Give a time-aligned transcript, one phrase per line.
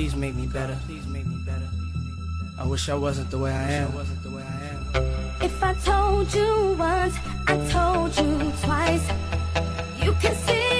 [0.00, 0.78] Please make me better.
[0.86, 1.68] Please make me better.
[2.58, 3.92] I wish I wasn't the way I am.
[5.42, 9.06] If I told you once, I told you twice.
[10.02, 10.79] You can see.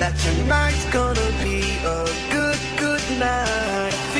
[0.00, 4.13] that tonight's gonna be a good, good night.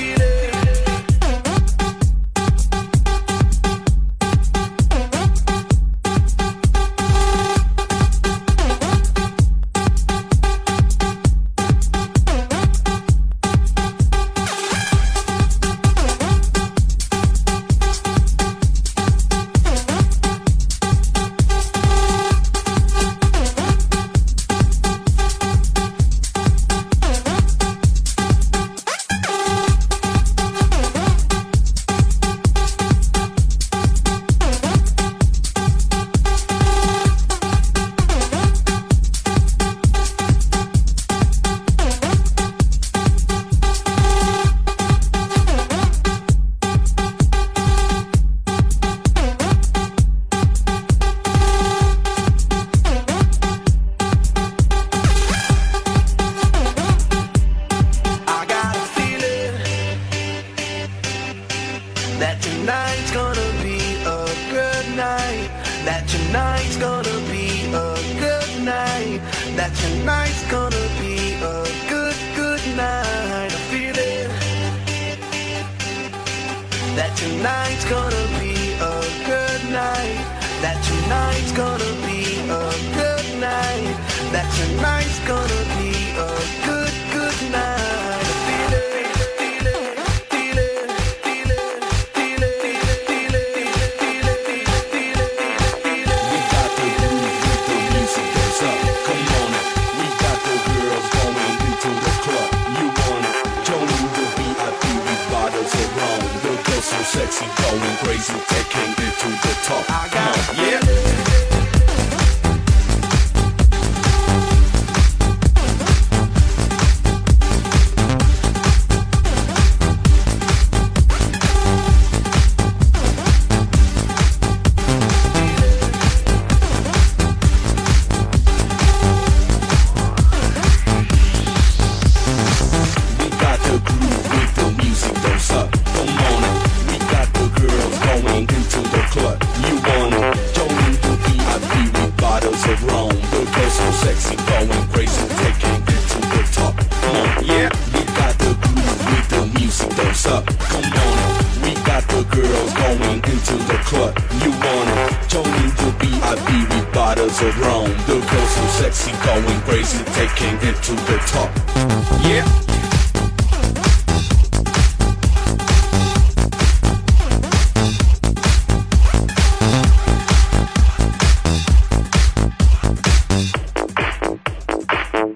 [69.85, 70.24] tonight.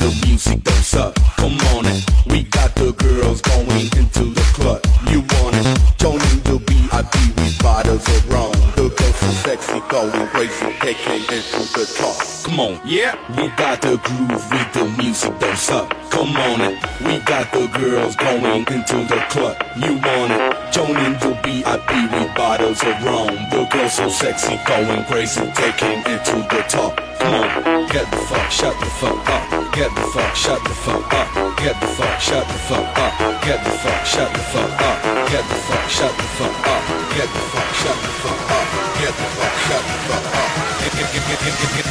[0.00, 1.14] the music don't suck.
[1.36, 2.00] Come on it.
[2.26, 4.80] We got the girls going into the club.
[5.12, 5.66] You want it?
[5.98, 8.52] Joining the VIP with bottles of rum.
[8.76, 12.16] The girls so sexy, going crazy, taking it to the top.
[12.44, 13.14] Come on, yeah.
[13.36, 15.88] We got the groove with the music don't suck.
[16.10, 16.76] Come on it.
[17.04, 19.56] We got the girls going into the club.
[19.76, 20.72] You want it?
[20.72, 23.36] Joining the VIP with bottles of rum.
[23.52, 26.96] The girls so sexy, going crazy, taking it to the top.
[27.20, 29.74] Come on, get the fuck, shut the fuck up.
[29.74, 31.56] Get the fuck, shut the fuck up.
[31.58, 33.42] Get the fuck, shut the fuck up.
[33.44, 35.02] Get the fuck, shut the fuck up.
[35.30, 36.82] Get the fuck, shut the fuck up.
[37.16, 38.66] Get the fuck, shut the fuck up.
[39.00, 40.50] Get the fuck, shut the fuck up.
[40.80, 41.86] Get, get, get, get, get, get, get.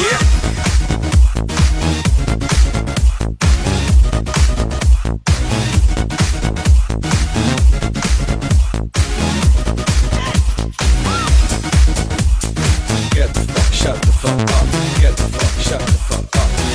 [0.00, 0.20] Yeah.
[13.16, 14.66] Get the fuck, shut the fuck up.
[15.00, 16.65] Get the fuck, shut the fuck up.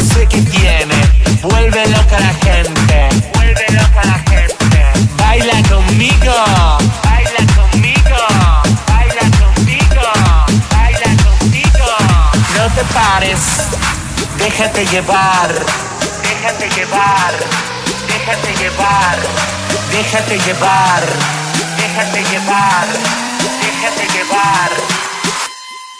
[0.00, 0.94] sé qué tiene.
[1.42, 3.08] Vuelve loca la gente.
[3.34, 4.92] Vuelve loca la gente.
[5.16, 6.34] Baila conmigo.
[7.04, 8.20] Baila conmigo.
[8.88, 10.06] Baila conmigo.
[10.70, 11.88] Baila conmigo.
[12.56, 13.40] No te pares.
[14.38, 15.50] Déjate llevar.
[16.22, 17.32] Déjate llevar.
[18.08, 19.18] Déjate llevar.
[19.90, 21.02] Déjate llevar.
[21.76, 22.86] Déjate llevar.
[23.60, 24.70] Déjate llevar.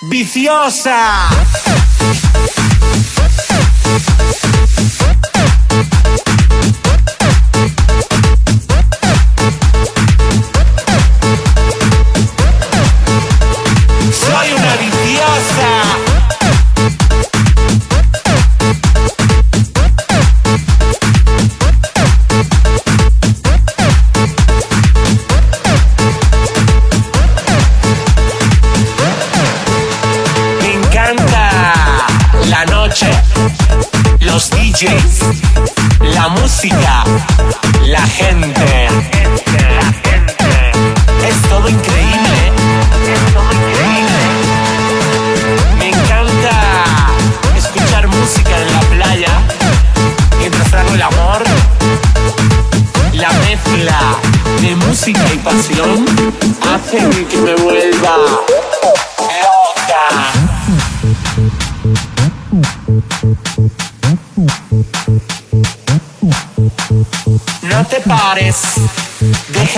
[0.03, 1.29] Viciosa.
[34.81, 35.21] DJs,
[36.15, 37.05] la música,
[37.87, 38.89] la gente.
[39.77, 40.73] La gente.
[41.29, 42.31] Es todo increíble.
[42.47, 43.13] ¿eh?
[43.13, 44.21] Es todo increíble.
[45.79, 46.55] Me encanta
[47.59, 49.41] escuchar música en la playa
[50.39, 51.45] mientras hago el amor.
[53.13, 54.17] La mezcla
[54.63, 56.07] de música y pasión
[56.73, 57.07] hace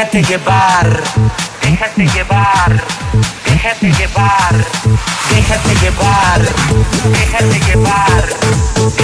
[0.03, 1.03] Déjate llevar,
[1.62, 2.82] déjate llevar,
[3.46, 4.64] déjate llevar,
[5.30, 6.40] déjate llevar,
[7.12, 8.03] déjate llevar.
[8.11, 9.01] Déjate llevar.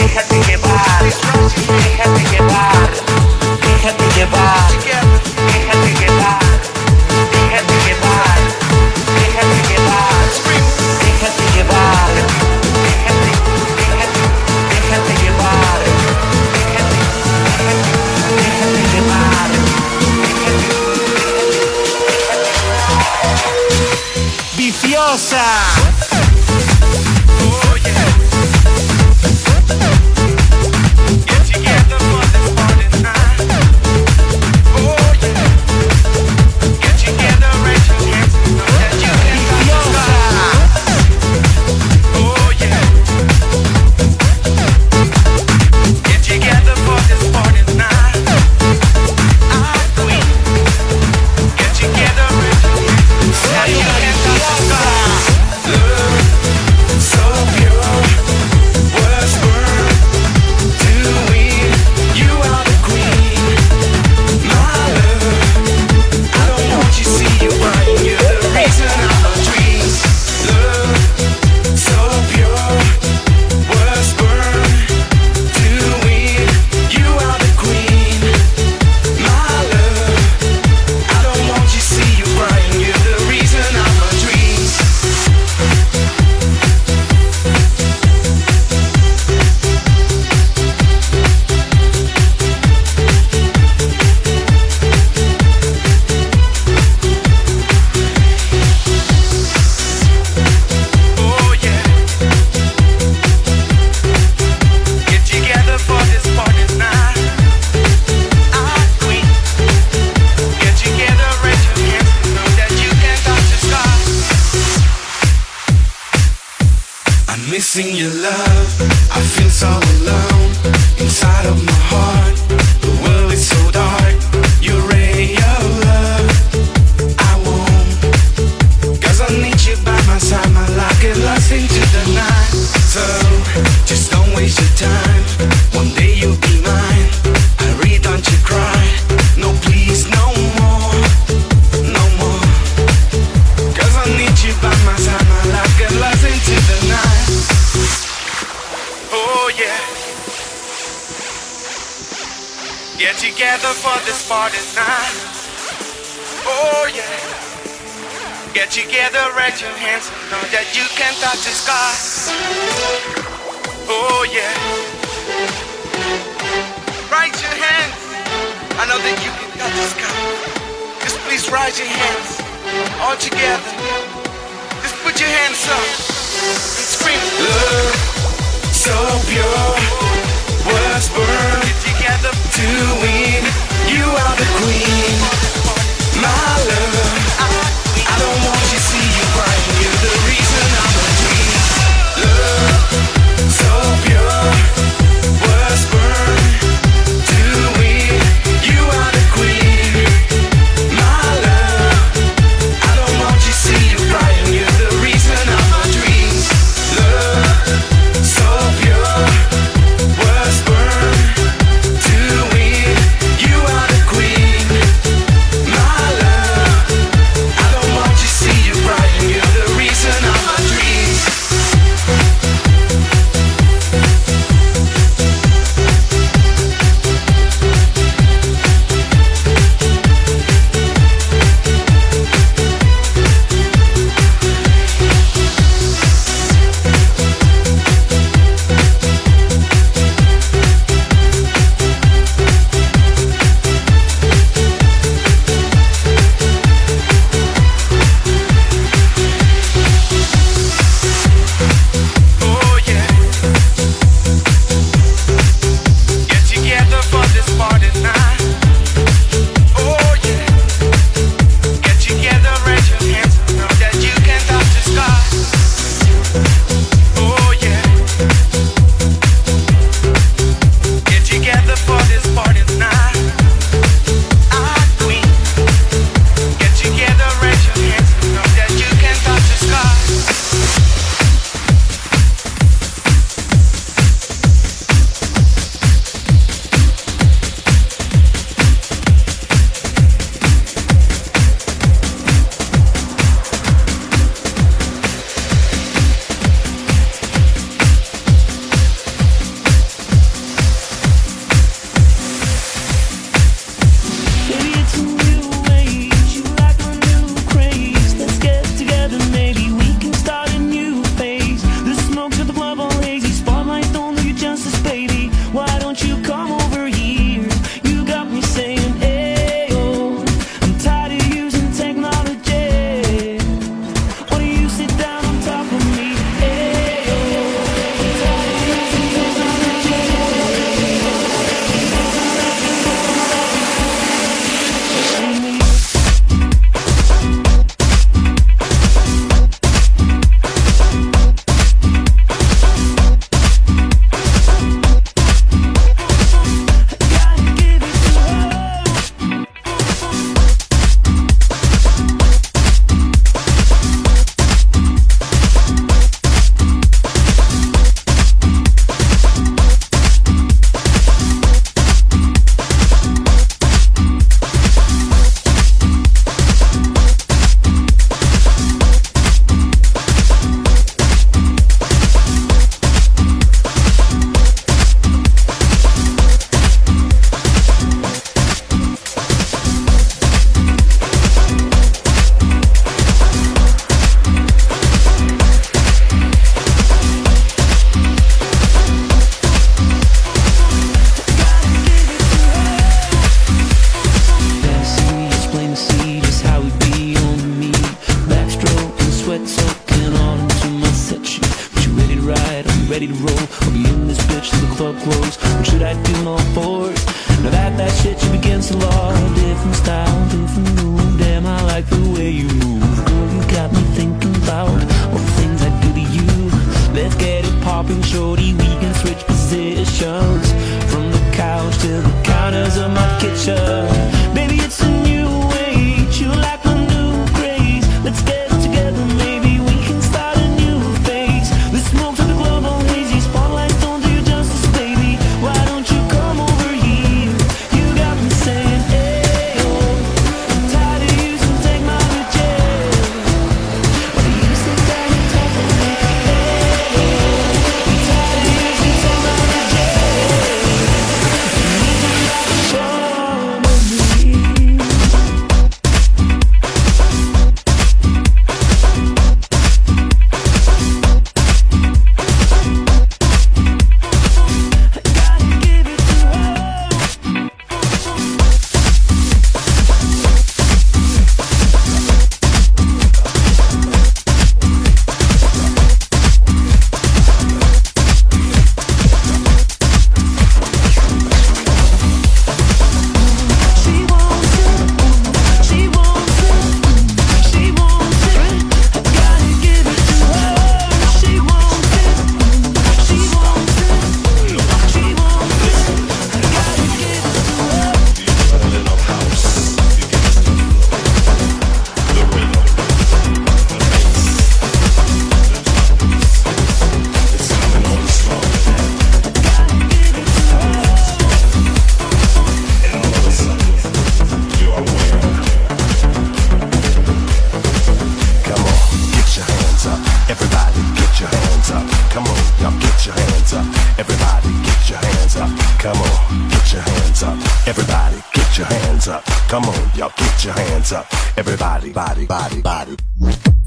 [523.58, 523.98] up.
[523.98, 525.50] Everybody get your hands up.
[525.78, 527.38] Come on, get your hands up.
[527.66, 529.24] Everybody get your hands up.
[529.48, 531.06] Come on, y'all get your hands up.
[531.36, 533.57] Everybody, body, body, body.